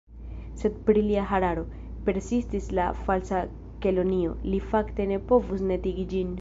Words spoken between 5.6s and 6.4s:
netigi ĝin."